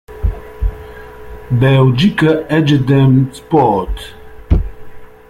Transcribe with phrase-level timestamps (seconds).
[1.51, 4.15] Belgica Edegem Sport.